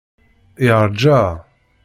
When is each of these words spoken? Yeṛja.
Yeṛja. 0.65 1.19